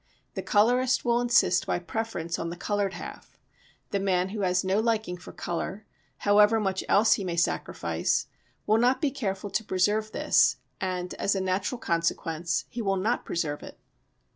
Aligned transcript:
The 0.33 0.41
colourist 0.41 1.05
will 1.05 1.21
insist 1.21 1.67
by 1.67 1.77
preference 1.77 2.39
on 2.39 2.49
the 2.49 2.55
coloured 2.55 2.95
half, 2.95 3.37
the 3.91 3.99
man 3.99 4.29
who 4.29 4.41
has 4.41 4.63
no 4.63 4.79
liking 4.79 5.15
for 5.15 5.31
colour, 5.31 5.85
however 6.17 6.59
much 6.59 6.83
else 6.89 7.13
he 7.13 7.23
may 7.23 7.35
sacrifice, 7.37 8.25
will 8.65 8.79
not 8.79 8.99
be 8.99 9.11
careful 9.11 9.51
to 9.51 9.63
preserve 9.63 10.11
this 10.11 10.55
and, 10.79 11.13
as 11.19 11.35
a 11.35 11.39
natural 11.39 11.77
consequence, 11.77 12.65
he 12.67 12.81
will 12.81 12.97
not 12.97 13.25
preserve 13.25 13.61
it. 13.61 13.77